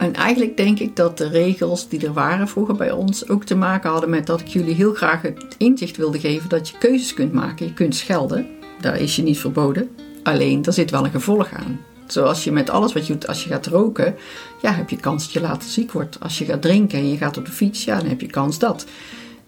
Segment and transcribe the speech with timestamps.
[0.00, 3.54] En eigenlijk denk ik dat de regels die er waren vroeger bij ons ook te
[3.54, 7.14] maken hadden met dat ik jullie heel graag het inzicht wilde geven dat je keuzes
[7.14, 7.66] kunt maken.
[7.66, 8.46] Je kunt schelden,
[8.80, 9.90] daar is je niet verboden.
[10.22, 11.80] Alleen, er zit wel een gevolg aan.
[12.06, 14.14] Zoals je met alles wat je doet, als je gaat roken,
[14.62, 16.20] ja, heb je kans dat je later ziek wordt.
[16.20, 18.58] Als je gaat drinken en je gaat op de fiets, ja, dan heb je kans
[18.58, 18.86] dat.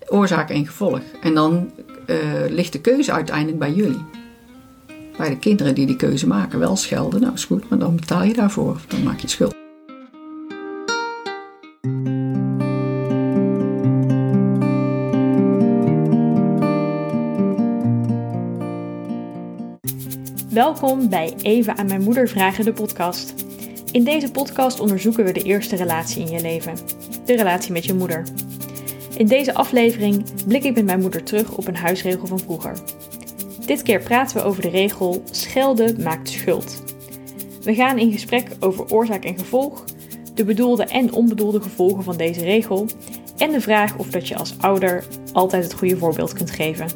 [0.07, 1.01] Oorzaak en gevolg.
[1.23, 1.71] En dan
[2.07, 2.17] uh,
[2.49, 4.05] ligt de keuze uiteindelijk bij jullie.
[5.17, 8.23] Bij de kinderen die die keuze maken, wel schelden, nou is goed, maar dan betaal
[8.23, 8.81] je daarvoor.
[8.89, 9.62] Dan maak je schuld.
[20.63, 23.35] Welkom bij Even aan mijn moeder vragen de podcast.
[23.93, 26.75] In deze podcast onderzoeken we de eerste relatie in je leven.
[27.25, 28.27] De relatie met je moeder.
[29.17, 32.77] In deze aflevering blik ik met mijn moeder terug op een huisregel van vroeger.
[33.67, 36.83] Dit keer praten we over de regel schelden maakt schuld.
[37.63, 39.85] We gaan in gesprek over oorzaak en gevolg,
[40.35, 42.87] de bedoelde en onbedoelde gevolgen van deze regel
[43.37, 46.87] en de vraag of dat je als ouder altijd het goede voorbeeld kunt geven.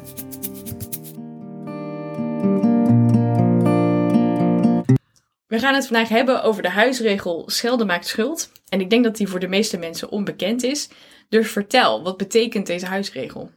[5.47, 8.51] We gaan het vandaag hebben over de huisregel schelden maakt schuld.
[8.69, 10.89] En ik denk dat die voor de meeste mensen onbekend is.
[11.29, 13.51] Dus vertel, wat betekent deze huisregel?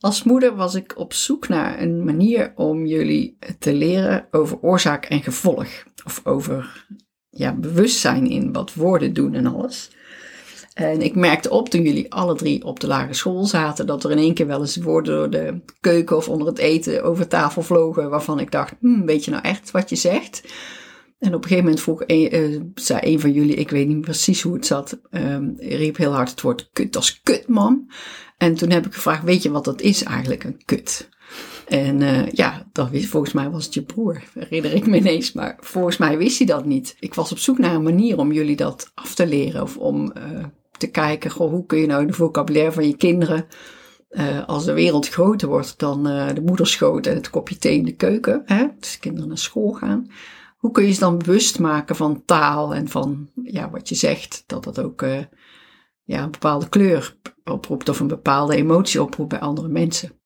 [0.00, 5.04] Als moeder was ik op zoek naar een manier om jullie te leren over oorzaak
[5.04, 5.68] en gevolg.
[6.04, 6.86] Of over
[7.30, 9.90] ja, bewustzijn in wat woorden doen en alles.
[10.74, 14.10] En ik merkte op toen jullie alle drie op de lagere school zaten, dat er
[14.10, 17.62] in één keer wel eens woorden door de keuken of onder het eten over tafel
[17.62, 20.42] vlogen, waarvan ik dacht, hm, weet je nou echt wat je zegt?
[21.18, 24.00] En op een gegeven moment vroeg een, uh, zei een van jullie, ik weet niet
[24.00, 27.90] precies hoe het zat, um, riep heel hard het woord kut als kut, man.
[28.38, 31.08] En toen heb ik gevraagd, weet je wat dat is eigenlijk, een kut?
[31.68, 35.32] En uh, ja, dat wist, volgens mij was het je broer, herinner ik me ineens.
[35.32, 36.96] Maar volgens mij wist hij dat niet.
[36.98, 39.62] Ik was op zoek naar een manier om jullie dat af te leren.
[39.62, 40.44] Of om uh,
[40.84, 43.46] te kijken, hoe kun je nou de vocabulaire van je kinderen,
[44.10, 47.84] uh, als de wereld groter wordt dan uh, de moederschoot en het kopje thee in
[47.84, 50.06] de keuken, hè, dus kinderen naar school gaan,
[50.56, 54.44] hoe kun je ze dan bewust maken van taal en van ja, wat je zegt,
[54.46, 55.18] dat dat ook uh,
[56.02, 60.18] ja, een bepaalde kleur oproept of een bepaalde emotie oproept bij andere mensen.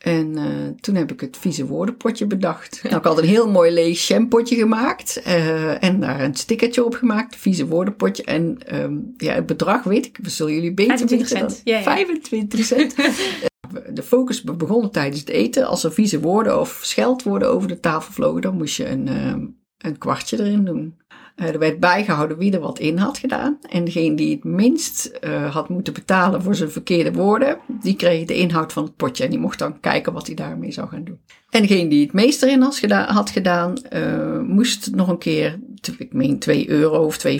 [0.00, 0.44] En uh,
[0.80, 2.80] toen heb ik het vieze woordenpotje bedacht.
[2.84, 5.22] Ik had een heel mooi leeg jampotje gemaakt.
[5.26, 7.36] Uh, en daar een stickertje op gemaakt.
[7.36, 8.24] Vieze woordenpotje.
[8.24, 10.18] En um, ja, het bedrag weet ik.
[10.22, 11.60] Zullen jullie beter 25 cent.
[11.64, 11.82] Ja, ja.
[11.82, 12.94] 25 cent.
[13.96, 15.66] de focus begon tijdens het eten.
[15.66, 19.56] Als er vieze woorden of scheldwoorden over de tafel vlogen, dan moest je een, um,
[19.78, 20.94] een kwartje erin doen.
[21.36, 23.58] Uh, er werd bijgehouden wie er wat in had gedaan.
[23.68, 28.26] En degene die het minst uh, had moeten betalen voor zijn verkeerde woorden, die kreeg
[28.26, 29.24] de inhoud van het potje.
[29.24, 31.18] En die mocht dan kijken wat hij daarmee zou gaan doen.
[31.50, 35.58] En degene die het meest erin had gedaan, had gedaan uh, moest nog een keer,
[35.98, 37.32] ik meen 2 euro of 2,50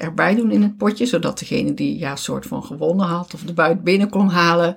[0.00, 1.06] erbij doen in het potje.
[1.06, 4.76] Zodat degene die ja, soort van gewonnen had of de buit binnen kon halen,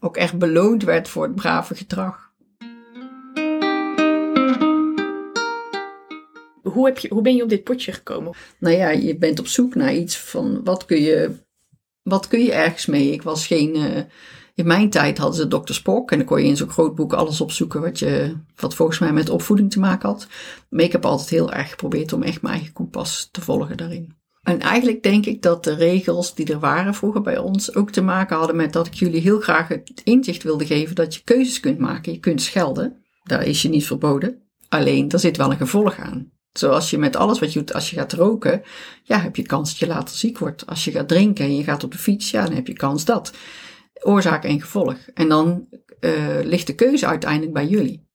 [0.00, 2.27] ook echt beloond werd voor het brave gedrag.
[6.70, 8.32] Hoe, heb je, hoe ben je op dit potje gekomen?
[8.58, 11.30] Nou ja, je bent op zoek naar iets van wat kun je,
[12.02, 13.12] wat kun je ergens mee.
[13.12, 13.76] Ik was geen.
[13.76, 14.00] Uh,
[14.54, 15.72] in mijn tijd hadden ze Dr.
[15.72, 18.98] Spock en dan kon je in zo'n groot boek alles opzoeken wat, je, wat volgens
[18.98, 20.26] mij met opvoeding te maken had.
[20.70, 24.16] Maar ik heb altijd heel erg geprobeerd om echt mijn eigen kompas te volgen daarin.
[24.42, 28.00] En eigenlijk denk ik dat de regels die er waren vroeger bij ons ook te
[28.00, 31.60] maken hadden met dat ik jullie heel graag het inzicht wilde geven dat je keuzes
[31.60, 32.12] kunt maken.
[32.12, 34.42] Je kunt schelden, daar is je niet verboden.
[34.68, 36.32] Alleen, er zit wel een gevolg aan.
[36.52, 38.62] Zoals je met alles wat je doet, als je gaat roken,
[39.02, 40.66] ja, heb je kans dat je later ziek wordt.
[40.66, 43.04] Als je gaat drinken en je gaat op de fiets, ja, dan heb je kans
[43.04, 43.32] dat.
[44.02, 44.96] Oorzaak en gevolg.
[45.14, 45.68] En dan
[46.00, 48.06] uh, ligt de keuze uiteindelijk bij jullie.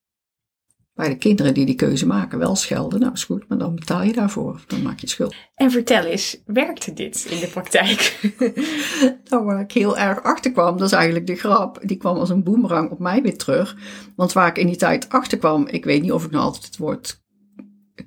[0.93, 4.03] Bij de kinderen die die keuze maken, wel schelden, nou is goed, maar dan betaal
[4.03, 4.63] je daarvoor.
[4.67, 5.35] Dan maak je schuld.
[5.55, 8.19] En vertel eens, werkte dit in de praktijk?
[9.29, 11.79] nou, waar ik heel erg achter kwam, dat is eigenlijk de grap.
[11.83, 13.77] Die kwam als een boemerang op mij weer terug.
[14.15, 16.65] Want waar ik in die tijd achter kwam, ik weet niet of ik nou altijd
[16.65, 17.22] het woord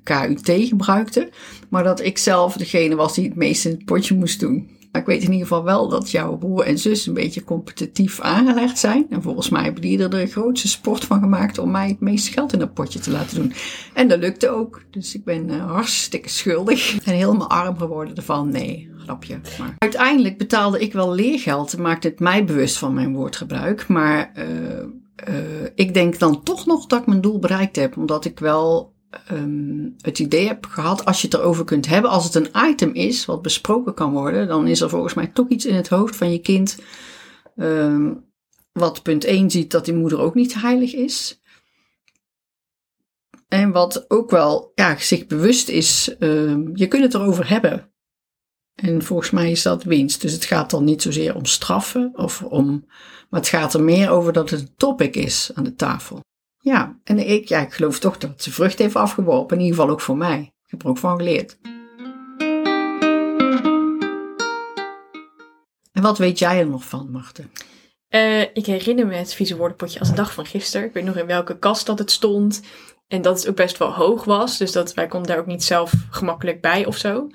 [0.03, 1.29] KUT gebruikte,
[1.69, 4.75] maar dat ik zelf degene was die het meest in het potje moest doen.
[4.91, 8.21] Maar ik weet in ieder geval wel dat jouw broer en zus een beetje competitief
[8.21, 9.05] aangelegd zijn.
[9.09, 12.31] En volgens mij hebben die er de grootste sport van gemaakt om mij het meeste
[12.31, 13.53] geld in dat potje te laten doen.
[13.93, 14.81] En dat lukte ook.
[14.91, 16.97] Dus ik ben uh, hartstikke schuldig.
[17.03, 18.49] En helemaal arm geworden ervan.
[18.49, 19.39] Nee, grapje.
[19.59, 21.77] Maar uiteindelijk betaalde ik wel leergeld.
[21.77, 23.87] Maakte het mij bewust van mijn woordgebruik.
[23.87, 24.43] Maar uh,
[25.29, 27.97] uh, ik denk dan toch nog dat ik mijn doel bereikt heb.
[27.97, 28.95] Omdat ik wel
[29.31, 32.93] um, het idee heb gehad, als je het erover kunt hebben, als het een item
[32.93, 36.15] is wat besproken kan worden, dan is er volgens mij toch iets in het hoofd
[36.15, 36.79] van je kind
[37.55, 38.25] um,
[38.71, 41.41] wat punt 1 ziet dat die moeder ook niet heilig is.
[43.47, 47.91] En wat ook wel ja, zich bewust is, ehm, je kunt het erover hebben.
[48.75, 50.21] En volgens mij is dat winst.
[50.21, 52.85] Dus het gaat dan niet zozeer om straffen, of om,
[53.29, 56.19] maar het gaat er meer over dat het een topic is aan de tafel.
[56.59, 59.57] Ja, en ik, ja, ik geloof toch dat ze vrucht heeft afgeworpen.
[59.57, 60.39] In ieder geval ook voor mij.
[60.39, 61.57] Ik heb er ook van geleerd.
[65.91, 67.51] En wat weet jij er nog van, Marten?
[68.09, 70.87] Uh, ik herinner me het vieze woordenpotje als de dag van gisteren.
[70.87, 72.61] Ik weet nog in welke kast dat het stond.
[73.07, 74.57] En dat het ook best wel hoog was.
[74.57, 77.29] Dus dat wij konden daar ook niet zelf gemakkelijk bij of zo.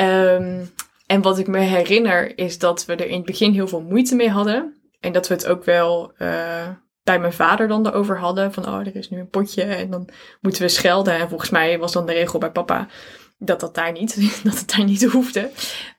[0.00, 0.70] Um,
[1.06, 4.14] en wat ik me herinner is dat we er in het begin heel veel moeite
[4.14, 4.76] mee hadden.
[5.00, 6.68] En dat we het ook wel uh,
[7.08, 8.52] bij mijn vader dan erover hadden.
[8.52, 10.08] Van, oh, er is nu een potje en dan
[10.40, 11.14] moeten we schelden.
[11.14, 12.88] En volgens mij was dan de regel bij papa
[13.38, 15.50] dat dat daar niet, dat het daar niet hoefde.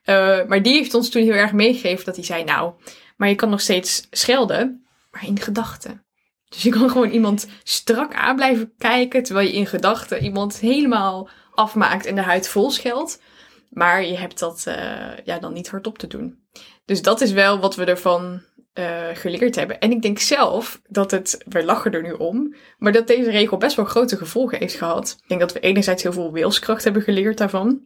[0.05, 2.73] Uh, maar die heeft ons toen heel erg meegegeven dat hij zei, nou,
[3.17, 6.03] maar je kan nog steeds schelden, maar in gedachten.
[6.49, 11.29] Dus je kan gewoon iemand strak aan blijven kijken, terwijl je in gedachten iemand helemaal
[11.53, 13.21] afmaakt en de huid vol scheldt.
[13.69, 16.39] Maar je hebt dat uh, ja, dan niet hardop te doen.
[16.85, 18.41] Dus dat is wel wat we ervan
[18.73, 19.79] uh, geleerd hebben.
[19.79, 23.57] En ik denk zelf dat het, we lachen er nu om, maar dat deze regel
[23.57, 25.17] best wel grote gevolgen heeft gehad.
[25.21, 27.81] Ik denk dat we enerzijds heel veel wilskracht hebben geleerd daarvan.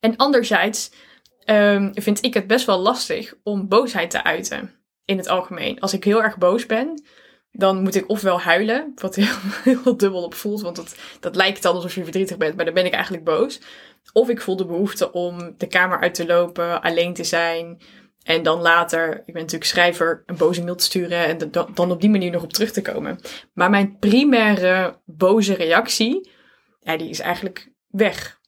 [0.00, 0.90] En anderzijds
[1.44, 4.74] um, vind ik het best wel lastig om boosheid te uiten
[5.04, 5.80] in het algemeen.
[5.80, 7.02] Als ik heel erg boos ben,
[7.52, 9.36] dan moet ik ofwel huilen, wat heel,
[9.74, 12.74] heel dubbel op voelt, want dat, dat lijkt dan alsof je verdrietig bent, maar dan
[12.74, 13.60] ben ik eigenlijk boos.
[14.12, 17.80] Of ik voel de behoefte om de kamer uit te lopen, alleen te zijn.
[18.28, 22.00] En dan later, ik ben natuurlijk schrijver, een boze mail te sturen en dan op
[22.00, 23.18] die manier nog op terug te komen.
[23.52, 26.30] Maar mijn primaire boze reactie,
[26.80, 28.40] ja, die is eigenlijk weg.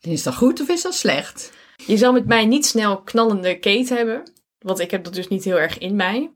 [0.00, 1.52] Is dat goed of is dat slecht?
[1.86, 5.44] Je zal met mij niet snel knallende keten hebben, want ik heb dat dus niet
[5.44, 6.32] heel erg in mij.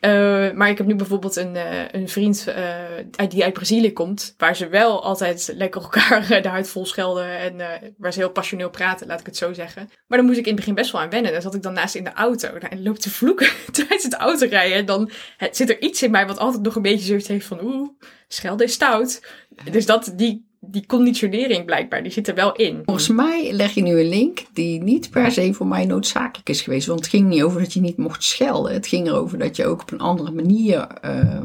[0.00, 4.34] Uh, maar ik heb nu bijvoorbeeld een, uh, een vriend uh, die uit Brazilië komt,
[4.36, 7.56] waar ze wel altijd lekker elkaar de huid vol schelden en
[7.96, 9.90] waar ze heel passioneel praten, laat ik het zo zeggen.
[10.06, 11.32] Maar dan moest ik in het begin best wel aan wennen.
[11.32, 14.76] Dan zat ik dan naast in de auto en loopt te vloeken tijdens het autorijden.
[14.76, 15.10] En dan
[15.50, 17.88] zit er iets in mij wat altijd nog een beetje zoiets heeft van oeh,
[18.28, 19.22] schelden is stout.
[19.70, 22.80] Dus dat, die die conditionering blijkbaar, die zit er wel in.
[22.84, 26.60] Volgens mij leg je nu een link die niet per se voor mij noodzakelijk is
[26.60, 26.86] geweest.
[26.86, 28.72] Want het ging niet over dat je niet mocht schelden.
[28.72, 31.42] Het ging erover dat je ook op een andere manier uh,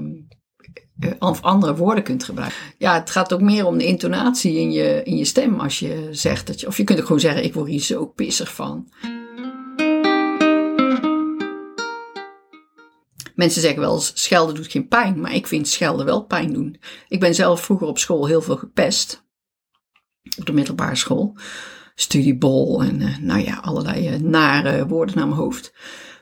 [1.20, 2.58] of andere woorden kunt gebruiken.
[2.78, 6.08] Ja, het gaat ook meer om de intonatie in je, in je stem als je
[6.12, 6.68] zegt dat je.
[6.68, 8.88] Of je kunt ook gewoon zeggen: Ik word hier zo pissig van.
[13.36, 16.80] Mensen zeggen wel eens, schelden doet geen pijn, maar ik vind schelden wel pijn doen.
[17.08, 19.26] Ik ben zelf vroeger op school heel veel gepest.
[20.38, 21.38] Op de middelbare school.
[21.96, 25.74] Studiebol en uh, nou ja, allerlei uh, nare woorden naar mijn hoofd.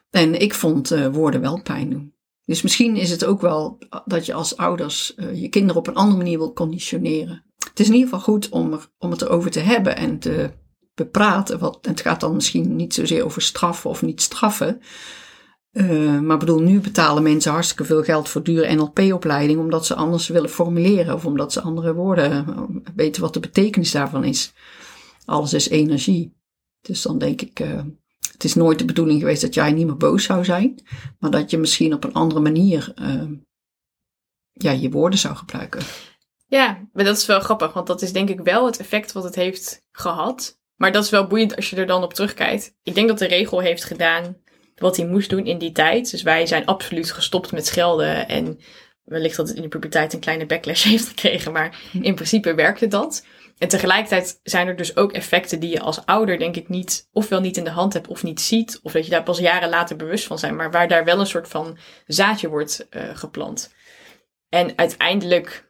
[0.09, 2.13] En ik vond uh, woorden wel pijn doen.
[2.45, 6.17] Dus misschien is het ook wel dat je als ouders je kinderen op een andere
[6.17, 7.43] manier wil conditioneren.
[7.69, 10.51] Het is in ieder geval goed om, er, om het erover te hebben en te
[10.93, 11.59] bepraten.
[11.59, 14.81] Wat, het gaat dan misschien niet zozeer over straffen of niet straffen.
[15.71, 20.27] Uh, maar bedoel, nu betalen mensen hartstikke veel geld voor dure NLP-opleiding, omdat ze anders
[20.27, 22.63] willen formuleren of omdat ze andere woorden eh,
[22.95, 24.53] weten wat de betekenis daarvan is.
[25.25, 26.33] Alles is energie.
[26.81, 27.81] Dus dan denk ik, uh,
[28.31, 30.83] het is nooit de bedoeling geweest dat jij niet meer boos zou zijn,
[31.19, 32.93] maar dat je misschien op een andere manier
[34.51, 35.81] ja, je woorden zou gebruiken.
[36.47, 39.23] Ja, maar dat is wel grappig, want dat is denk ik wel het effect wat
[39.23, 40.59] het heeft gehad.
[40.75, 42.75] Maar dat is wel boeiend als je er dan op terugkijkt.
[42.83, 44.37] Ik denk dat de regel heeft gedaan
[44.81, 46.11] wat hij moest doen in die tijd.
[46.11, 48.27] Dus wij zijn absoluut gestopt met schelden.
[48.27, 48.59] En
[49.03, 51.51] wellicht dat het in de puberteit een kleine backlash heeft gekregen.
[51.51, 52.03] Maar hm.
[52.03, 53.25] in principe werkte dat.
[53.57, 57.39] En tegelijkertijd zijn er dus ook effecten die je als ouder denk ik niet, ofwel
[57.41, 58.79] niet in de hand hebt of niet ziet.
[58.83, 60.55] Of dat je daar pas jaren later bewust van zijn.
[60.55, 63.73] Maar waar daar wel een soort van zaadje wordt uh, geplant.
[64.49, 65.69] En uiteindelijk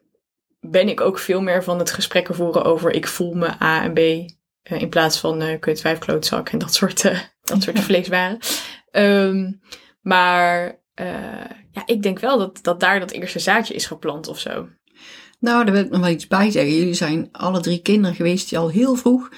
[0.59, 3.93] ben ik ook veel meer van het gesprekken voeren over ik voel me A en
[3.93, 3.99] B.
[3.99, 7.01] Uh, in plaats van uh, kut, vijf klootzak en dat soort,
[7.41, 8.39] dat soort vleeswaren.
[8.91, 9.61] Um,
[10.01, 11.05] maar uh,
[11.71, 14.67] ja, ik denk wel dat, dat daar dat eerste zaadje is geplant of zo.
[15.39, 16.75] Nou, daar wil ik nog wel iets bij zeggen.
[16.75, 19.29] Jullie zijn alle drie kinderen geweest die al heel vroeg,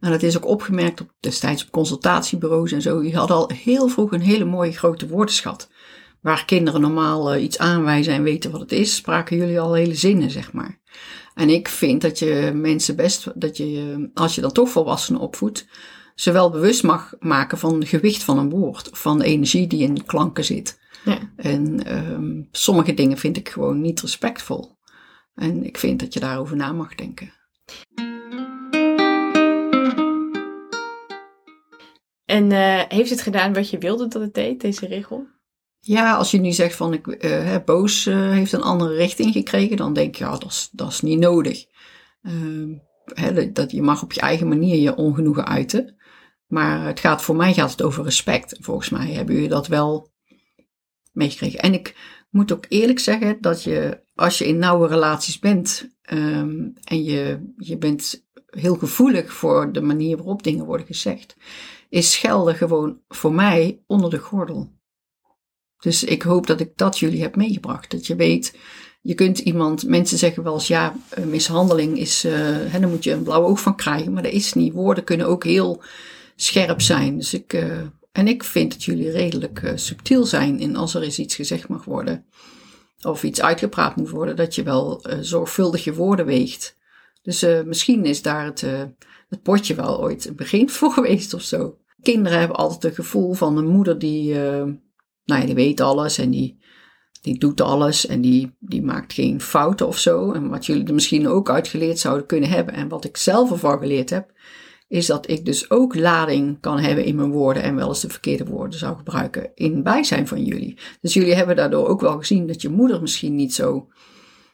[0.00, 3.88] en dat is ook opgemerkt op, destijds op consultatiebureaus en zo, die hadden al heel
[3.88, 5.70] vroeg een hele mooie grote woordenschat.
[6.20, 9.94] Waar kinderen normaal uh, iets aanwijzen en weten wat het is, spraken jullie al hele
[9.94, 10.80] zinnen, zeg maar.
[11.34, 15.66] En ik vind dat je mensen best, dat je, als je dan toch volwassenen opvoedt,
[16.20, 18.90] ze wel bewust mag maken van het gewicht van een woord.
[18.90, 20.80] Of van de energie die in klanken zit.
[21.04, 21.18] Ja.
[21.36, 24.78] En um, sommige dingen vind ik gewoon niet respectvol.
[25.34, 27.32] En ik vind dat je daarover na mag denken.
[32.24, 35.26] En uh, heeft het gedaan wat je wilde dat het deed, deze regel?
[35.78, 39.76] Ja, als je nu zegt van ik, uh, boos uh, heeft een andere richting gekregen,
[39.76, 41.64] dan denk je, ja, dat is, dat is niet nodig.
[43.52, 45.96] Dat, je mag op je eigen manier je ongenoegen uiten.
[46.46, 48.56] Maar het gaat, voor mij gaat het over respect.
[48.60, 50.12] Volgens mij hebben jullie dat wel
[51.12, 51.60] meegekregen.
[51.60, 51.96] En ik
[52.30, 57.52] moet ook eerlijk zeggen dat je, als je in nauwe relaties bent um, en je,
[57.56, 61.36] je bent heel gevoelig voor de manier waarop dingen worden gezegd,
[61.88, 64.78] is schelden gewoon voor mij onder de gordel.
[65.78, 67.90] Dus ik hoop dat ik dat jullie heb meegebracht.
[67.90, 68.58] Dat je weet,
[69.00, 73.12] je kunt iemand, mensen zeggen wel eens ja, mishandeling is, uh, hè, dan moet je
[73.12, 74.72] een blauw oog van krijgen, maar dat is niet.
[74.72, 75.82] Woorden kunnen ook heel
[76.36, 77.16] scherp zijn.
[77.16, 77.78] Dus ik, uh,
[78.12, 81.84] en ik vind dat jullie redelijk subtiel zijn in als er eens iets gezegd mag
[81.84, 82.24] worden.
[83.02, 86.76] Of iets uitgepraat moet worden, dat je wel zorgvuldig je woorden weegt.
[87.22, 88.60] Dus misschien is daar het,
[89.28, 91.78] het potje wel ooit een begin voor geweest of zo.
[92.02, 94.34] Kinderen hebben altijd het gevoel van een moeder die
[95.30, 96.58] nou ja, die weet alles en die,
[97.20, 100.32] die doet alles en die, die maakt geen fouten of zo.
[100.32, 103.78] En wat jullie er misschien ook uitgeleerd zouden kunnen hebben en wat ik zelf ervan
[103.78, 104.32] geleerd heb,
[104.88, 108.08] is dat ik dus ook lading kan hebben in mijn woorden en wel eens de
[108.08, 110.78] verkeerde woorden zou gebruiken in bijzijn van jullie.
[111.00, 113.88] Dus jullie hebben daardoor ook wel gezien dat je moeder misschien niet zo,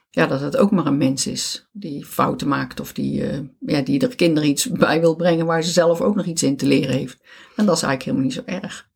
[0.09, 3.81] ja, dat het ook maar een mens is die fouten maakt of die, uh, ja,
[3.81, 6.65] die er kinderen iets bij wil brengen waar ze zelf ook nog iets in te
[6.65, 7.19] leren heeft.
[7.55, 8.86] En dat is eigenlijk helemaal niet zo erg.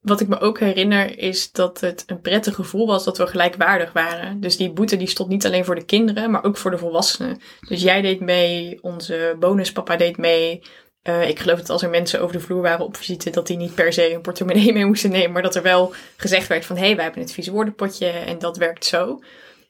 [0.00, 3.92] Wat ik me ook herinner is dat het een prettig gevoel was dat we gelijkwaardig
[3.92, 4.40] waren.
[4.40, 7.40] Dus die boete die stond niet alleen voor de kinderen, maar ook voor de volwassenen.
[7.68, 10.62] Dus jij deed mee, onze bonuspapa deed mee.
[11.02, 13.56] Uh, ik geloof dat als er mensen over de vloer waren op visite, dat die
[13.56, 15.32] niet per se een portemonnee mee moesten nemen.
[15.32, 18.38] Maar dat er wel gezegd werd van, hé, hey, wij hebben het vieze woordenpotje en
[18.38, 19.18] dat werkt zo.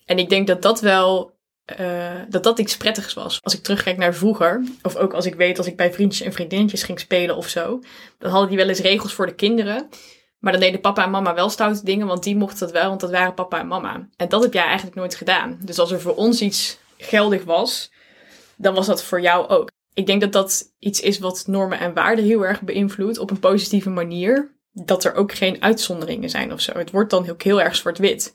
[0.04, 1.38] En ik denk dat dat wel
[1.80, 3.38] uh, dat dat iets prettigs was.
[3.42, 6.32] Als ik terugkijk naar vroeger, of ook als ik weet als ik bij vriendjes en
[6.32, 7.80] vriendinnetjes ging spelen of zo,
[8.18, 9.88] dan hadden die wel eens regels voor de kinderen.
[10.40, 13.00] Maar dan deden papa en mama wel stoute dingen, want die mochten dat wel, want
[13.00, 14.08] dat waren papa en mama.
[14.16, 15.58] En dat heb jij eigenlijk nooit gedaan.
[15.62, 17.92] Dus als er voor ons iets geldig was,
[18.56, 19.70] dan was dat voor jou ook.
[19.94, 23.38] Ik denk dat dat iets is wat normen en waarden heel erg beïnvloedt op een
[23.38, 24.58] positieve manier.
[24.72, 26.72] Dat er ook geen uitzonderingen zijn of zo.
[26.72, 28.34] Het wordt dan ook heel erg zwart-wit.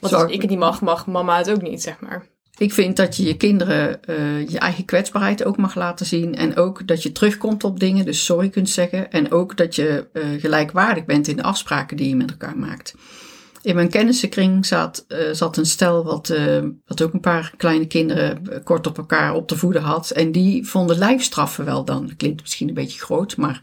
[0.00, 2.26] Want als ik het niet mag, mag mama het ook niet, zeg maar.
[2.62, 6.34] Ik vind dat je je kinderen uh, je eigen kwetsbaarheid ook mag laten zien.
[6.34, 9.10] En ook dat je terugkomt op dingen, dus sorry kunt zeggen.
[9.10, 12.94] En ook dat je uh, gelijkwaardig bent in de afspraken die je met elkaar maakt.
[13.62, 16.32] In mijn kennissenkring zat, uh, zat een stel wat,
[16.86, 20.10] wat ook een paar kleine kinderen kort op elkaar op te voeden had.
[20.10, 22.06] En die vonden lijfstraffen wel dan.
[22.06, 23.60] Dat klinkt misschien een beetje groot, maar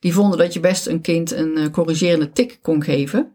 [0.00, 3.32] die vonden dat je best een kind een corrigerende tik kon geven.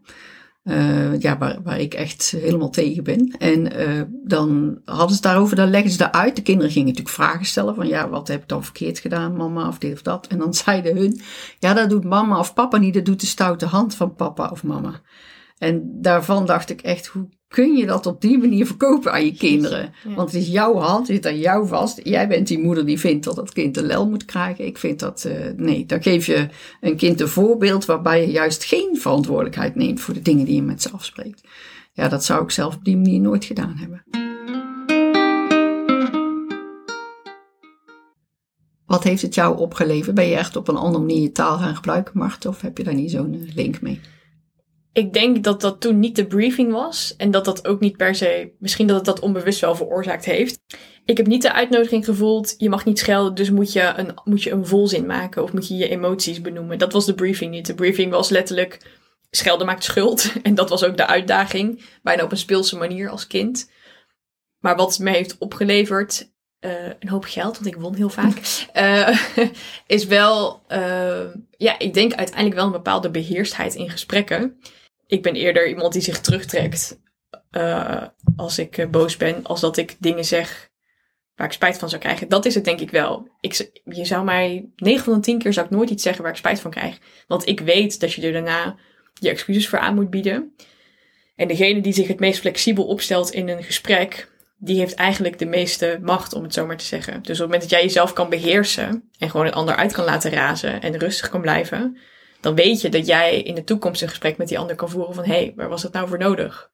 [0.68, 3.34] Uh, ja, waar, waar ik echt helemaal tegen ben.
[3.38, 6.36] En uh, dan hadden ze daarover, dan leggen ze uit.
[6.36, 9.68] De kinderen gingen natuurlijk vragen stellen van ja, wat heb ik dan verkeerd gedaan, mama
[9.68, 10.26] of dit of dat.
[10.26, 11.20] En dan zeiden hun,
[11.58, 14.62] ja, dat doet mama of papa niet, dat doet de stoute hand van papa of
[14.62, 15.00] mama.
[15.58, 19.34] En daarvan dacht ik echt, hoe kun je dat op die manier verkopen aan je
[19.34, 19.94] kinderen?
[20.04, 22.00] Want het is jouw hand, het zit aan jou vast.
[22.02, 24.66] Jij bent die moeder die vindt dat het kind een lel moet krijgen.
[24.66, 26.48] Ik vind dat, uh, nee, dan geef je
[26.80, 30.62] een kind een voorbeeld waarbij je juist geen verantwoordelijkheid neemt voor de dingen die je
[30.62, 31.48] met ze afspreekt.
[31.92, 34.04] Ja, dat zou ik zelf op die manier nooit gedaan hebben.
[38.86, 40.14] Wat heeft het jou opgeleverd?
[40.14, 42.46] Ben je echt op een andere manier je taal gaan gebruiken, Mart?
[42.46, 44.00] Of heb je daar niet zo'n eh, link mee?
[44.98, 47.14] Ik denk dat dat toen niet de briefing was.
[47.16, 50.60] En dat dat ook niet per se, misschien dat het dat onbewust wel veroorzaakt heeft.
[51.04, 54.42] Ik heb niet de uitnodiging gevoeld, je mag niet schelden, dus moet je een, moet
[54.42, 56.78] je een volzin maken of moet je je emoties benoemen.
[56.78, 57.66] Dat was de briefing niet.
[57.66, 58.86] De briefing was letterlijk,
[59.30, 60.32] schelden maakt schuld.
[60.42, 63.70] En dat was ook de uitdaging, bijna op een speelse manier als kind.
[64.58, 68.66] Maar wat het me heeft opgeleverd, uh, een hoop geld, want ik won heel vaak,
[68.76, 69.18] uh,
[69.86, 74.58] is wel, uh, ja, ik denk uiteindelijk wel een bepaalde beheerstheid in gesprekken
[75.08, 77.00] ik ben eerder iemand die zich terugtrekt
[77.50, 78.04] uh,
[78.36, 80.70] als ik uh, boos ben, als dat ik dingen zeg
[81.34, 82.28] waar ik spijt van zou krijgen.
[82.28, 83.28] Dat is het denk ik wel.
[83.40, 86.32] Ik, je zou mij 9 van de 10 keer zou ik nooit iets zeggen waar
[86.32, 86.98] ik spijt van krijg.
[87.26, 88.76] Want ik weet dat je er daarna
[89.14, 90.54] je excuses voor aan moet bieden.
[91.36, 95.46] En degene die zich het meest flexibel opstelt in een gesprek, die heeft eigenlijk de
[95.46, 97.12] meeste macht, om het zo maar te zeggen.
[97.12, 100.04] Dus op het moment dat jij jezelf kan beheersen en gewoon een ander uit kan
[100.04, 101.98] laten razen en rustig kan blijven,
[102.40, 105.14] dan weet je dat jij in de toekomst een gesprek met die ander kan voeren
[105.14, 106.70] van hé, hey, waar was het nou voor nodig?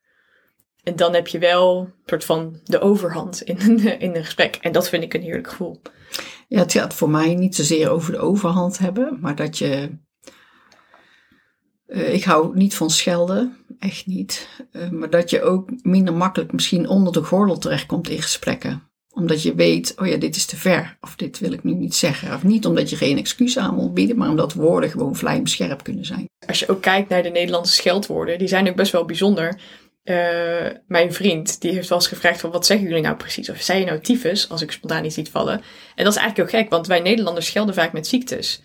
[0.82, 4.56] En dan heb je wel een soort van de overhand in een, in een gesprek.
[4.56, 5.80] En dat vind ik een heerlijk gevoel.
[6.48, 9.98] Ja, het gaat voor mij niet zozeer over de overhand hebben, maar dat je.
[11.86, 14.48] Uh, ik hou niet van schelden, echt niet.
[14.72, 18.90] Uh, maar dat je ook minder makkelijk misschien onder de gordel terechtkomt in gesprekken.
[19.14, 20.96] Omdat je weet, oh ja, dit is te ver.
[21.00, 22.34] Of dit wil ik nu niet zeggen.
[22.34, 26.04] Of niet omdat je geen excuus aan moet bieden, maar omdat woorden gewoon vlijmscherp kunnen
[26.04, 26.28] zijn.
[26.46, 29.60] Als je ook kijkt naar de Nederlandse scheldwoorden, die zijn ook best wel bijzonder.
[30.04, 30.16] Uh,
[30.86, 33.50] mijn vriend, die heeft wel eens gevraagd van wat zeggen jullie nou precies?
[33.50, 35.62] Of zei je nou tyfus, als ik spontaan iets ziet vallen?
[35.94, 38.62] En dat is eigenlijk ook gek, want wij Nederlanders schelden vaak met ziektes.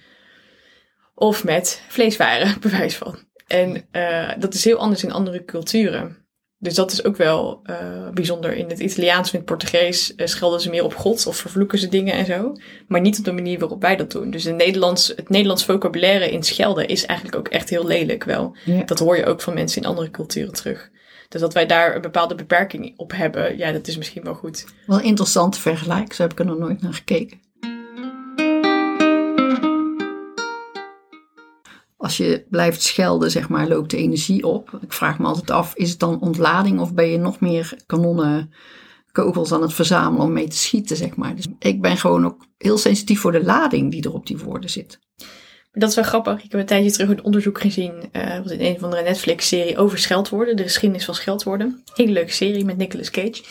[1.15, 3.17] Of met vleeswaren, bewijs van.
[3.47, 6.18] En uh, dat is heel anders in andere culturen.
[6.61, 8.53] Dus dat is ook wel uh, bijzonder.
[8.53, 11.87] In het Italiaans in het Portugees uh, schelden ze meer op God of vervloeken ze
[11.87, 12.55] dingen en zo.
[12.87, 14.31] Maar niet op de manier waarop wij dat doen.
[14.31, 18.55] Dus het Nederlands, het Nederlands vocabulaire in schelden is eigenlijk ook echt heel lelijk wel.
[18.65, 18.83] Ja.
[18.83, 20.89] Dat hoor je ook van mensen in andere culturen terug.
[21.29, 24.65] Dus dat wij daar een bepaalde beperking op hebben, ja, dat is misschien wel goed.
[24.85, 27.39] Wel interessant vergelijk, zo heb ik er nog nooit naar gekeken.
[31.99, 34.79] Als je blijft schelden, zeg maar, loopt de energie op.
[34.81, 38.53] Ik vraag me altijd af, is het dan ontlading of ben je nog meer kanonnen,
[39.11, 41.35] kogels aan het verzamelen om mee te schieten, zeg maar.
[41.35, 44.69] Dus ik ben gewoon ook heel sensitief voor de lading die er op die woorden
[44.69, 44.99] zit.
[45.71, 46.43] Dat is wel grappig.
[46.43, 48.09] Ik heb een tijdje terug een onderzoek gezien.
[48.11, 50.55] Uh, in een van de Netflix-serie over scheldwoorden.
[50.55, 51.83] De geschiedenis van scheldwoorden.
[51.93, 53.43] Hele leuke serie met Nicolas Cage.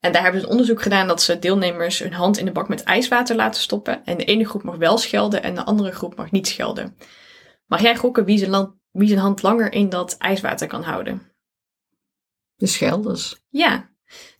[0.00, 2.68] En daar hebben ze een onderzoek gedaan dat ze deelnemers hun hand in de bak
[2.68, 4.04] met ijswater laten stoppen.
[4.04, 6.96] En de ene groep mag wel schelden en de andere groep mag niet schelden.
[7.66, 11.22] Mag jij gokken wie zijn, land, wie zijn hand langer in dat ijswater kan houden?
[12.56, 13.36] De schelders.
[13.48, 13.90] Ja.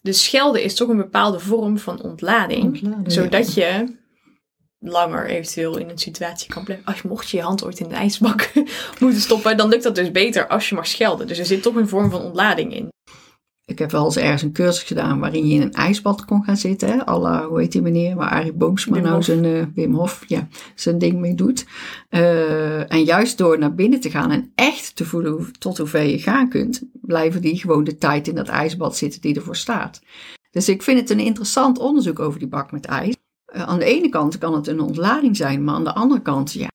[0.03, 2.65] Dus schelden is toch een bepaalde vorm van ontlading.
[2.65, 3.97] ontlading zodat je
[4.79, 6.87] langer eventueel in een situatie kan blijven.
[6.87, 8.53] Als je mocht je je hand ooit in de ijsbak
[9.01, 11.27] moeten stoppen, dan lukt dat dus beter als je mag schelden.
[11.27, 12.89] Dus er zit toch een vorm van ontlading in.
[13.67, 16.57] Ik heb wel eens ergens een cursus gedaan waarin je in een ijsbad kon gaan
[16.57, 16.89] zitten.
[16.89, 17.07] Hè?
[17.07, 20.99] Alla, hoe heet die meneer, waar Arie Boomsma nou zijn, uh, Wim Hof, ja, zijn
[20.99, 21.67] ding mee doet.
[22.11, 26.03] Uh, en juist door naar binnen te gaan en echt te voelen hoe, tot hoever
[26.03, 30.01] je gaan kunt, blijven die gewoon de tijd in dat ijsbad zitten die ervoor staat.
[30.51, 33.17] Dus ik vind het een interessant onderzoek over die bak met ijs.
[33.55, 36.53] Uh, aan de ene kant kan het een ontlading zijn, maar aan de andere kant,
[36.53, 36.69] ja.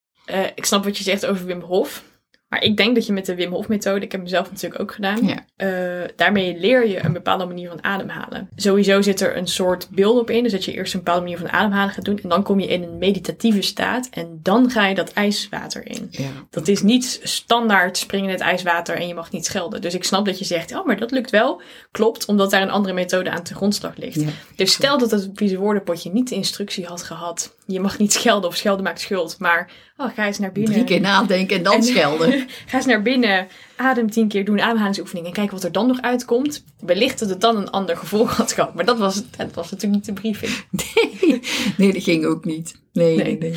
[0.55, 2.03] ik snap wat je zegt over Wim Hof.
[2.51, 4.81] Maar ik denk dat je met de Wim Hof methode, ik heb hem zelf natuurlijk
[4.81, 5.46] ook gedaan, ja.
[5.58, 8.49] uh, daarmee leer je een bepaalde manier van ademhalen.
[8.56, 11.38] Sowieso zit er een soort beeld op in, dus dat je eerst een bepaalde manier
[11.38, 14.88] van ademhalen gaat doen en dan kom je in een meditatieve staat en dan ga
[14.88, 16.08] je dat ijswater in.
[16.12, 16.30] Ja.
[16.49, 19.82] Dat is niet standaard springen in het ijswater en je mag niet schelden.
[19.82, 21.62] Dus ik snap dat je zegt, oh maar dat lukt wel.
[21.91, 24.21] Klopt, omdat daar een andere methode aan ten grondslag ligt.
[24.21, 24.30] Ja.
[24.56, 28.49] Dus stel dat het vieze woordenpotje niet de instructie had gehad, je mag niet schelden
[28.49, 29.71] of schelden maakt schuld, maar
[30.02, 30.72] oh, ga eens naar binnen.
[30.74, 32.32] Drie keer nadenken en dan schelden.
[32.66, 35.88] ga eens naar binnen, adem tien keer, doe een ademhalingsoefening en kijk wat er dan
[35.88, 36.64] nog uitkomt.
[36.80, 38.74] Wellicht dat het dan een ander gevolg had gehad.
[38.74, 40.52] Maar dat was, dat was natuurlijk niet de briefing.
[41.22, 41.42] Nee,
[41.78, 42.82] nee dat ging ook niet.
[42.94, 43.38] Nee, nee.
[43.38, 43.54] nee,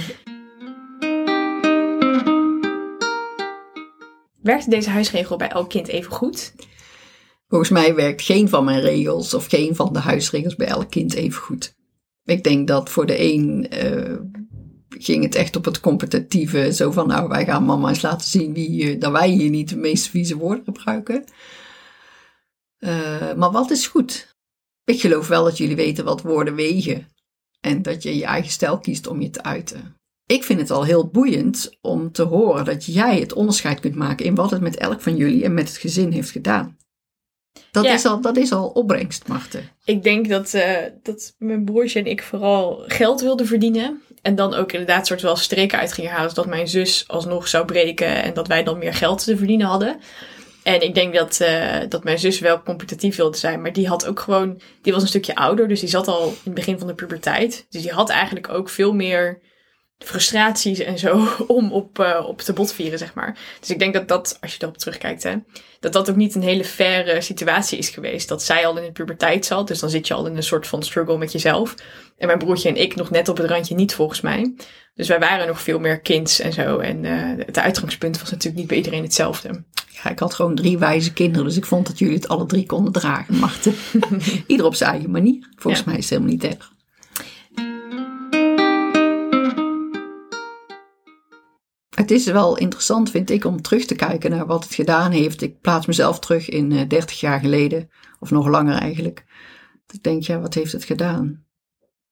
[4.42, 6.54] Werkt deze huisregel bij elk kind even goed?
[7.48, 11.14] Volgens mij werkt geen van mijn regels of geen van de huisregels bij elk kind
[11.14, 11.74] even goed.
[12.24, 14.18] Ik denk dat voor de een uh,
[15.04, 16.72] ging het echt op het competitieve.
[16.72, 19.68] Zo van, nou, wij gaan mama eens laten zien wie, uh, dat wij hier niet
[19.68, 21.24] de meest vieze woorden gebruiken.
[22.78, 24.34] Uh, maar wat is goed?
[24.84, 27.08] Ik geloof wel dat jullie weten wat woorden wegen.
[27.60, 29.94] En dat je je eigen stijl kiest om je te uiten.
[30.26, 34.26] Ik vind het al heel boeiend om te horen dat jij het onderscheid kunt maken
[34.26, 36.76] in wat het met elk van jullie en met het gezin heeft gedaan.
[37.70, 39.70] Dat, is al, dat is al opbrengst, Marten.
[39.84, 44.02] Ik denk dat, uh, dat mijn broertje en ik vooral geld wilden verdienen.
[44.24, 46.28] En dan ook inderdaad soort wel streken uit gingen halen.
[46.28, 50.00] Zodat mijn zus alsnog zou breken en dat wij dan meer geld te verdienen hadden.
[50.62, 53.62] En ik denk dat, uh, dat mijn zus wel competitief wilde zijn.
[53.62, 54.60] Maar die had ook gewoon.
[54.82, 55.68] Die was een stukje ouder.
[55.68, 57.66] Dus die zat al in het begin van de puberteit.
[57.70, 59.40] Dus die had eigenlijk ook veel meer
[59.98, 63.38] frustraties en zo om op, uh, op te botvieren, zeg maar.
[63.60, 65.34] Dus ik denk dat dat, als je erop terugkijkt, hè,
[65.80, 68.28] dat dat ook niet een hele faire situatie is geweest.
[68.28, 70.66] Dat zij al in de puberteit zat, dus dan zit je al in een soort
[70.66, 71.74] van struggle met jezelf.
[72.18, 74.54] En mijn broertje en ik nog net op het randje niet, volgens mij.
[74.94, 76.78] Dus wij waren nog veel meer kinds en zo.
[76.78, 79.64] En uh, het uitgangspunt was natuurlijk niet bij iedereen hetzelfde.
[79.88, 82.66] Ja, ik had gewoon drie wijze kinderen, dus ik vond dat jullie het alle drie
[82.66, 83.36] konden dragen.
[83.36, 83.74] Machten.
[84.46, 85.48] Ieder op zijn eigen manier.
[85.56, 86.73] Volgens mij is het helemaal niet erg.
[91.94, 95.42] Het is wel interessant, vind ik, om terug te kijken naar wat het gedaan heeft.
[95.42, 99.24] Ik plaats mezelf terug in uh, eh, 30 jaar geleden, of nog langer eigenlijk.
[99.92, 101.46] Ik denk, ja, wat heeft het gedaan?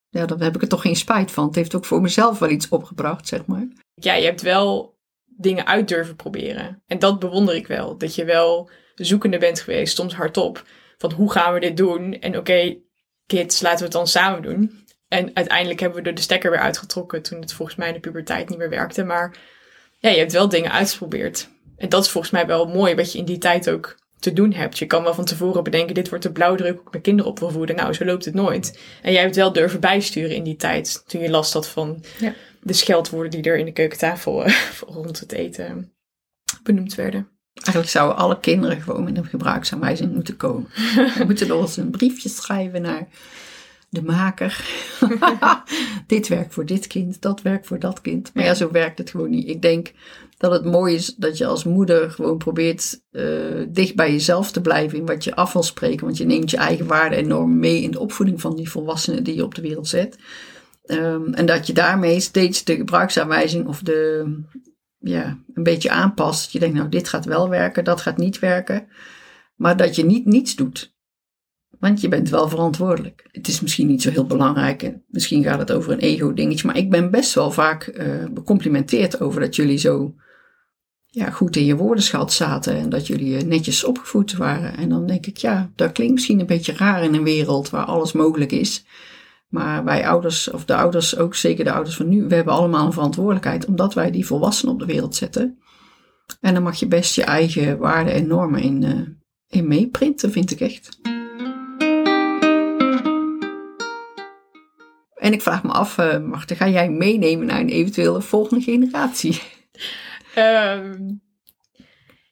[0.09, 1.47] Ja, daar heb ik er toch geen spijt van.
[1.47, 3.69] Het heeft ook voor mezelf wel iets opgebracht, zeg maar.
[3.95, 6.83] Ja, je hebt wel dingen uit durven proberen.
[6.87, 7.99] En dat bewonder ik wel.
[7.99, 10.67] Dat je wel zoekende bent geweest, soms hardop.
[10.99, 12.13] Van hoe gaan we dit doen?
[12.21, 12.77] En oké,
[13.27, 14.85] kids, laten we het dan samen doen.
[15.09, 18.49] En uiteindelijk hebben we er de stekker weer uitgetrokken toen het volgens mij de puberteit
[18.49, 19.05] niet meer werkte.
[19.05, 19.37] Maar
[20.03, 21.49] ja, je hebt wel dingen uitgeprobeerd.
[21.77, 24.53] En dat is volgens mij wel mooi wat je in die tijd ook te doen
[24.53, 24.79] hebt.
[24.79, 27.39] Je kan wel van tevoren bedenken, dit wordt de blauwdruk, hoe ik mijn kinderen op
[27.39, 27.77] wil voeden.
[27.77, 28.79] Nou, zo loopt het nooit.
[29.03, 32.35] En jij hebt wel durven bijsturen in die tijd, toen je last had van Ja.
[32.63, 34.55] de scheldwoorden die er in de keukentafel eh,
[34.87, 35.93] rond het eten
[36.63, 37.29] benoemd werden.
[37.55, 40.69] Eigenlijk zouden alle kinderen gewoon met een gebruiksaanwijzing moeten komen.
[41.19, 43.09] We moeten nog eens een briefje schrijven naar
[43.93, 44.65] de maker.
[46.07, 48.31] dit werkt voor dit kind, dat werkt voor dat kind.
[48.35, 49.49] Maar ja, zo werkt het gewoon niet.
[49.49, 49.93] Ik denk
[50.37, 53.25] dat het mooi is dat je als moeder gewoon probeert eh,
[53.69, 56.07] dicht bij jezelf te blijven in wat je af wil spreken.
[56.07, 59.25] Want je neemt je eigen waarden en normen mee in de opvoeding van die volwassenen
[59.25, 60.19] die je op de wereld zet.
[60.85, 64.25] Ehm, en dat je daarmee steeds de gebruiksaanwijzing of de,
[64.99, 66.53] ja, een beetje aanpast.
[66.53, 68.87] Je denkt, nou, dit gaat wel werken, dat gaat niet werken.
[69.57, 70.95] Maar dat je niet niets doet.
[71.79, 73.29] Want je bent wel verantwoordelijk.
[73.31, 74.83] Het is misschien niet zo heel belangrijk.
[74.83, 76.67] en Misschien gaat het over een ego-dingetje.
[76.67, 80.15] Maar ik ben best wel vaak eh, becomplimenteerd over dat jullie zo
[81.07, 82.77] ja, goed in je woordenschat zaten.
[82.77, 84.77] En dat jullie eh, netjes opgevoed waren.
[84.77, 87.85] En dan denk ik, ja, dat klinkt misschien een beetje raar in een wereld waar
[87.85, 88.85] alles mogelijk is.
[89.49, 92.87] Maar wij ouders, of de ouders ook, zeker de ouders van nu, we hebben allemaal
[92.87, 93.67] een verantwoordelijkheid.
[93.67, 95.59] Omdat wij die volwassenen op de wereld zetten.
[96.41, 100.51] En dan mag je best je eigen waarden en normen in, eh, in meeprinten, vind
[100.51, 101.12] ik echt.
[105.23, 109.43] En ik vraag me af, uh, ga jij meenemen naar een eventuele volgende generatie?
[110.35, 111.01] Ehm,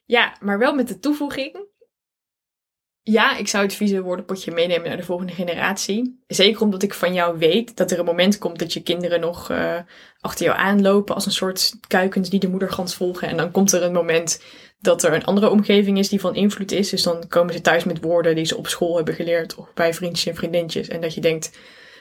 [0.05, 1.69] ja, maar wel met de toevoeging.
[3.03, 6.23] Ja, ik zou het vieze woordenpotje meenemen naar de volgende generatie.
[6.27, 9.51] Zeker omdat ik van jou weet dat er een moment komt dat je kinderen nog
[9.51, 9.79] uh,
[10.21, 13.29] achter jou aanlopen als een soort kuikens die de moedergans volgen.
[13.29, 14.43] En dan komt er een moment
[14.79, 16.89] dat er een andere omgeving is die van invloed is.
[16.89, 19.95] Dus dan komen ze thuis met woorden die ze op school hebben geleerd of bij
[19.95, 20.89] vriendjes en vriendinnetjes.
[20.89, 21.51] En dat je denkt,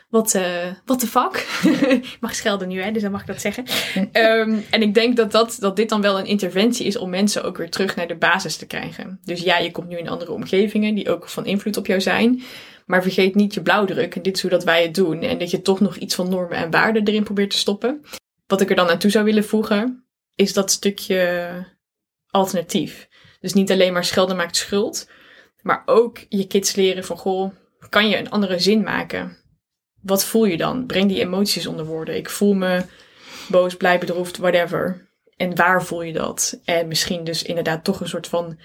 [0.09, 1.47] wat uh, what the fuck?
[2.03, 3.65] ik mag schelden nu, hè, dus dan mag ik dat zeggen.
[4.13, 7.43] um, en ik denk dat, dat, dat dit dan wel een interventie is om mensen
[7.43, 9.19] ook weer terug naar de basis te krijgen.
[9.23, 12.41] Dus ja, je komt nu in andere omgevingen die ook van invloed op jou zijn.
[12.85, 14.15] Maar vergeet niet je blauwdruk.
[14.15, 15.21] En dit is hoe dat wij het doen.
[15.21, 18.01] En dat je toch nog iets van normen en waarden erin probeert te stoppen.
[18.47, 21.49] Wat ik er dan naartoe zou willen voegen, is dat stukje
[22.27, 23.07] alternatief.
[23.39, 25.09] Dus niet alleen maar schelden maakt schuld.
[25.61, 27.51] Maar ook je kids leren van, goh,
[27.89, 29.37] kan je een andere zin maken?
[30.01, 30.85] Wat voel je dan?
[30.85, 32.15] Breng die emoties onder woorden.
[32.15, 32.83] Ik voel me
[33.47, 35.07] boos, blij, bedroefd, whatever.
[35.37, 36.59] En waar voel je dat?
[36.65, 38.59] En misschien dus inderdaad toch een soort van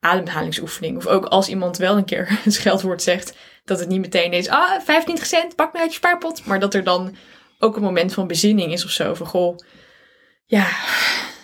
[0.00, 0.96] ademhalingsoefening.
[0.96, 4.48] Of ook als iemand wel een keer een scheldwoord zegt, dat het niet meteen is,
[4.48, 6.44] ah, 25 cent, pak me uit je spaarpot.
[6.44, 7.16] Maar dat er dan
[7.58, 9.14] ook een moment van bezinning is of zo.
[9.14, 9.58] Van goh,
[10.44, 10.62] ja,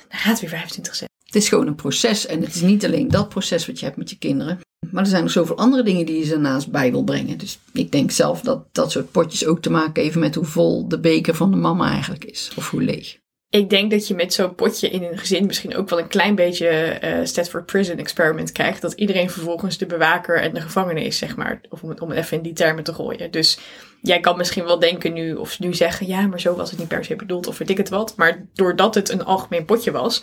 [0.09, 1.14] daar gaat weer 25 cent.
[1.35, 3.97] Het is gewoon een proces en het is niet alleen dat proces wat je hebt
[3.97, 4.61] met je kinderen.
[4.91, 7.39] Maar er zijn nog zoveel andere dingen die je ernaast bij wil brengen.
[7.39, 10.89] Dus ik denk zelf dat dat soort potjes ook te maken heeft met hoe vol
[10.89, 12.51] de beker van de mama eigenlijk is.
[12.57, 13.19] Of hoe leeg.
[13.49, 16.35] Ik denk dat je met zo'n potje in een gezin misschien ook wel een klein
[16.35, 18.83] beetje uh, Stedford Prison experiment krijgt.
[18.83, 21.61] Dat iedereen vervolgens de bewaker en de gevangene is, zeg maar.
[21.71, 23.31] Of om om het even in die termen te gooien.
[23.31, 23.59] Dus
[24.03, 26.89] jij kan misschien wel denken nu, of nu zeggen, ja, maar zo was het niet
[26.89, 28.17] per se bedoeld, of weet ik het wat.
[28.17, 30.23] Maar doordat het een algemeen potje was,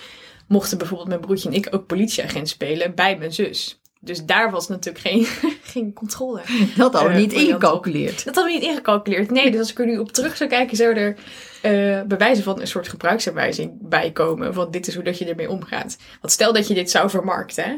[0.52, 3.82] mochten bijvoorbeeld mijn broertje en ik ook politieagent spelen bij mijn zus.
[4.04, 5.26] Dus daar was natuurlijk geen,
[5.74, 6.42] geen controle.
[6.76, 8.26] Dat hadden we niet uh, ingecalculeerd.
[8.26, 9.32] Dat hadden we niet ingecalculeerd.
[9.32, 12.44] Nee, dus als ik er nu op terug zou kijken, zou er uh, bij wijze
[12.44, 14.54] van een soort gebruiksaanwijzing bij komen.
[14.54, 15.98] Van dit is hoe dat je ermee omgaat.
[16.22, 17.64] Want stel dat je dit zou vermarkten.
[17.64, 17.76] Hè?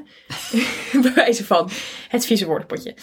[1.01, 1.69] bij wijze van
[2.07, 2.95] het vieze woordenpotje.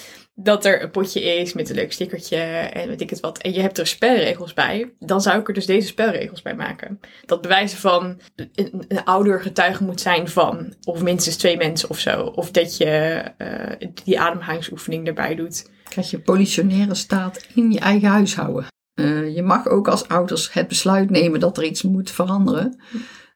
[0.42, 3.38] Dat er een potje is met een leuk stickertje en weet ik het wat.
[3.38, 4.92] En je hebt er spelregels bij.
[4.98, 7.00] Dan zou ik er dus deze spelregels bij maken.
[7.26, 10.74] Dat bewijzen van een, ouder getuige moet zijn van.
[10.84, 12.22] Of minstens twee mensen of zo.
[12.22, 15.70] Of dat je uh, die ademhalingsoefening erbij doet.
[15.84, 18.66] Krijg je politionaire staat in je eigen huishouden.
[18.94, 22.80] Uh, je mag ook als ouders het besluit nemen dat er iets moet veranderen.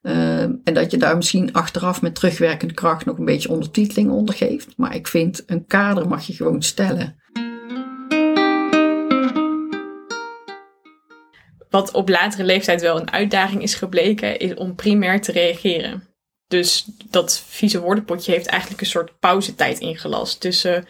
[0.06, 4.34] Uh, en dat je daar misschien achteraf met terugwerkende kracht nog een beetje ondertiteling onder
[4.34, 4.76] geeft.
[4.76, 7.22] Maar ik vind een kader mag je gewoon stellen.
[11.70, 16.08] Wat op latere leeftijd wel een uitdaging is gebleken, is om primair te reageren.
[16.46, 20.86] Dus dat vieze woordenpotje heeft eigenlijk een soort pauzetijd ingelast tussen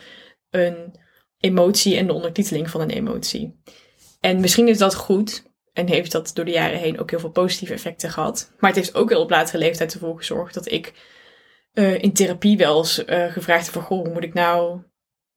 [0.50, 0.94] een
[1.38, 3.62] emotie en de ondertiteling van een emotie.
[4.20, 7.30] En misschien is dat goed en heeft dat door de jaren heen ook heel veel
[7.30, 8.52] positieve effecten gehad.
[8.58, 10.92] Maar het heeft ook wel op latere leeftijd ervoor gezorgd dat ik
[11.74, 14.80] uh, in therapie wel eens uh, gevraagd heb van, goh, hoe moet ik nou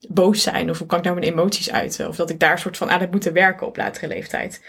[0.08, 0.70] boos zijn?
[0.70, 2.08] Of hoe kan ik nou mijn emoties uiten?
[2.08, 4.62] Of dat ik daar soort van aan heb moeten werken op latere leeftijd.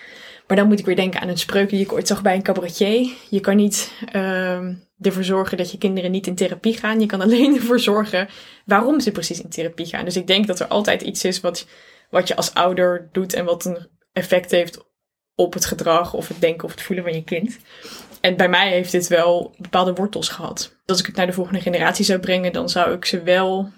[0.47, 2.43] Maar dan moet ik weer denken aan een spreuk die ik ooit zag bij een
[2.43, 3.10] cabaretier.
[3.29, 4.60] Je kan niet uh,
[4.99, 6.99] ervoor zorgen dat je kinderen niet in therapie gaan.
[6.99, 8.29] Je kan alleen ervoor zorgen
[8.65, 10.05] waarom ze precies in therapie gaan.
[10.05, 11.67] Dus ik denk dat er altijd iets is wat,
[12.10, 14.88] wat je als ouder doet en wat een effect heeft
[15.39, 17.58] op het gedrag of het denken of het voelen van je kind.
[18.21, 20.75] En bij mij heeft dit wel bepaalde wortels gehad.
[20.86, 23.71] Als ik het naar de volgende generatie zou brengen, dan zou ik ze wel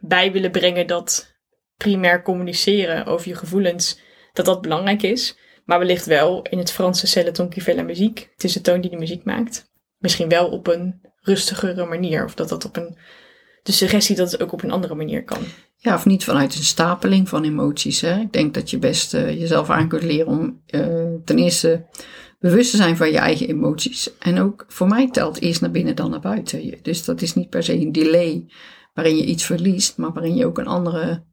[0.00, 1.36] bij willen brengen dat
[1.76, 4.00] primair communiceren over je gevoelens,
[4.32, 5.38] dat dat belangrijk is.
[5.64, 8.28] Maar wellicht wel in het Franse Celle qui muziek.
[8.32, 9.70] Het is de toon die de muziek maakt.
[9.98, 12.24] Misschien wel op een rustigere manier.
[12.24, 12.98] Of dat dat op een.
[13.62, 15.38] De suggestie dat het ook op een andere manier kan.
[15.76, 18.00] Ja, of niet vanuit een stapeling van emoties.
[18.00, 18.20] Hè?
[18.20, 21.86] Ik denk dat je best uh, jezelf aan kunt leren om uh, ten eerste
[22.38, 24.18] bewust te zijn van je eigen emoties.
[24.18, 26.78] En ook voor mij telt eerst naar binnen dan naar buiten.
[26.82, 28.44] Dus dat is niet per se een delay
[28.94, 31.24] waarin je iets verliest, maar waarin je ook een andere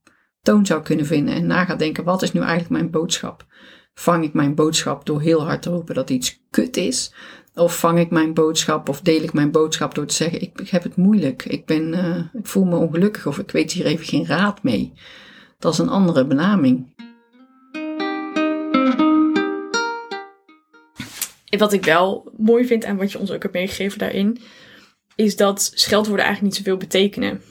[0.41, 1.35] toon zou kunnen vinden.
[1.35, 3.45] En na gaat denken, wat is nu eigenlijk mijn boodschap?
[3.93, 7.13] Vang ik mijn boodschap door heel hard te roepen dat iets kut is?
[7.57, 10.69] Of vang ik mijn boodschap of deel ik mijn boodschap door te zeggen: Ik, ik
[10.69, 14.05] heb het moeilijk, ik, ben, uh, ik voel me ongelukkig of ik weet hier even
[14.05, 14.93] geen raad mee.
[15.59, 16.95] Dat is een andere benaming.
[21.57, 24.39] Wat ik wel mooi vind en wat je ons ook hebt meegegeven daarin,
[25.15, 27.41] is dat scheldwoorden eigenlijk niet zoveel betekenen.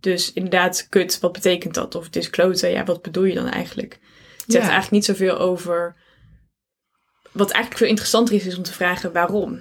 [0.00, 1.94] Dus inderdaad, kut, wat betekent dat?
[1.94, 3.98] Of het is kloten, ja, wat bedoel je dan eigenlijk?
[4.36, 5.96] Het zegt eigenlijk niet zoveel over
[7.36, 9.58] wat eigenlijk veel interessanter is, is om te vragen waarom.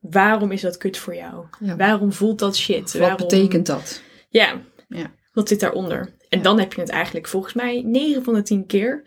[0.00, 1.46] Waarom is dat kut voor jou?
[1.76, 2.98] Waarom voelt dat shit?
[2.98, 4.02] Wat betekent dat?
[4.28, 4.62] Ja.
[4.88, 6.14] ja, wat zit daaronder?
[6.28, 9.04] En dan heb je het eigenlijk volgens mij 9 van de 10 keer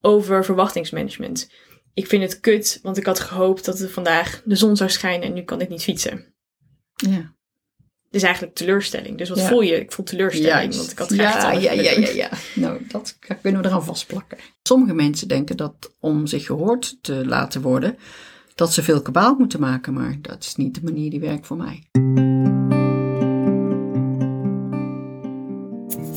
[0.00, 1.50] over verwachtingsmanagement.
[1.94, 5.28] Ik vind het kut, want ik had gehoopt dat er vandaag de zon zou schijnen
[5.28, 6.34] en nu kan ik niet fietsen.
[6.94, 7.36] Ja.
[8.10, 9.18] Dus eigenlijk teleurstelling.
[9.18, 9.80] Dus wat voel je?
[9.80, 12.30] Ik voel teleurstelling, want ik had graag ja, ja, ja, ja, ja.
[12.54, 14.38] Nou, dat kunnen we eraan vastplakken.
[14.62, 17.96] Sommige mensen denken dat om zich gehoord te laten worden,
[18.54, 21.56] dat ze veel kabaal moeten maken, maar dat is niet de manier die werkt voor
[21.56, 21.82] mij.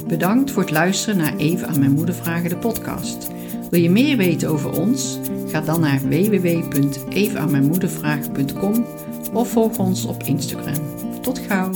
[0.07, 3.27] Bedankt voor het luisteren naar Even aan mijn moeder vragen de podcast.
[3.69, 5.17] Wil je meer weten over ons?
[5.47, 8.85] Ga dan naar www.evenaanmijnmoedervragen.com
[9.33, 11.10] of volg ons op Instagram.
[11.21, 11.71] Tot gauw!